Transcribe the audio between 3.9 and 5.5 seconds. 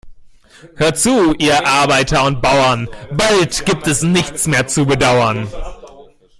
nichts mehr zu bedauern.